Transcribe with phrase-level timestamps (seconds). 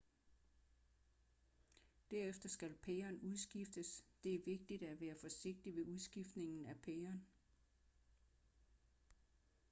[2.11, 7.25] derefter skal pæren udskiftes det er vigtigt at være forsigtig ved udskiftning af pæren